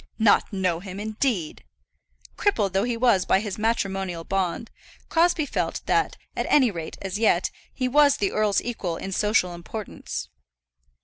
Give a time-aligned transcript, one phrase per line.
[0.17, 1.63] "Not know him, indeed!"
[2.35, 4.71] Crippled though he was by his matrimonial bond,
[5.09, 9.53] Crosbie felt that, at any rate as yet, he was the earl's equal in social
[9.53, 10.27] importance.